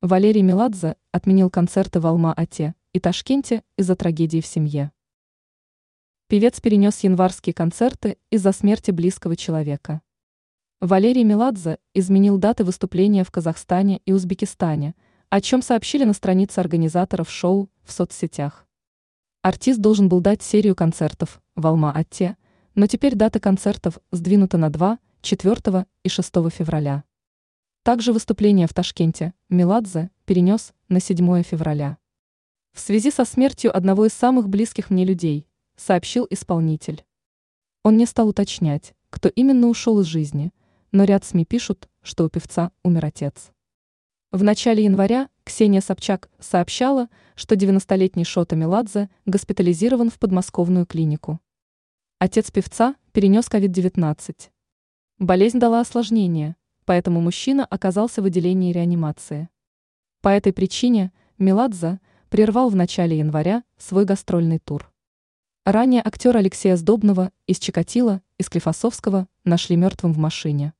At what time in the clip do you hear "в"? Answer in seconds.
1.98-2.06, 4.40-4.46, 13.24-13.32, 17.82-17.90, 21.56-21.66, 28.66-28.74, 32.74-32.80, 44.32-44.42, 50.10-50.18, 58.22-58.24, 62.70-62.76, 70.14-70.16